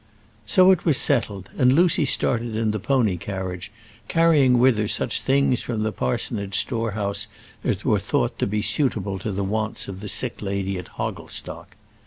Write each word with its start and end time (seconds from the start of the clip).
So 0.47 0.71
it 0.71 0.83
was 0.83 0.97
settled, 0.97 1.51
and 1.59 1.73
Lucy 1.73 2.05
started 2.05 2.55
in 2.55 2.71
the 2.71 2.79
pony 2.79 3.17
carriage, 3.17 3.71
carrying 4.07 4.57
with 4.57 4.79
her 4.79 4.87
such 4.87 5.21
things 5.21 5.61
from 5.61 5.83
the 5.83 5.91
parsonage 5.91 6.55
storehouse 6.57 7.27
as 7.63 7.85
were 7.85 7.99
thought 7.99 8.39
to 8.39 8.47
be 8.47 8.63
suitable 8.63 9.19
to 9.19 9.31
the 9.31 9.43
wants 9.43 9.87
of 9.87 9.99
the 9.99 10.09
sick 10.09 10.41
lady 10.41 10.79
at 10.79 10.87
Hogglestock. 10.97 11.75